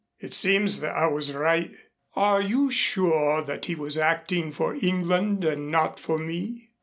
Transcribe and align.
It 0.19 0.33
seems 0.33 0.79
that 0.79 0.95
I 0.95 1.05
was 1.05 1.31
right." 1.31 1.69
"Are 2.15 2.41
you 2.41 2.71
sure 2.71 3.43
that 3.43 3.65
he 3.65 3.75
was 3.75 3.99
acting 3.99 4.51
for 4.51 4.75
England 4.81 5.43
and 5.43 5.69
not 5.69 5.99
for 5.99 6.17
me?" 6.17 6.71